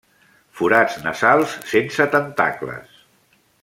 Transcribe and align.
Forats 0.59 0.95
nasals 1.03 1.55
sense 1.75 2.09
tentacles. 2.19 3.09